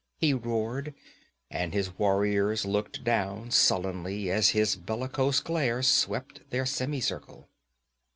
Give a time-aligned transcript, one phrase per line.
[0.17, 0.95] he roared,
[1.51, 7.47] and his warriors looked down sullenly as his bellicose glare swept their semicircle.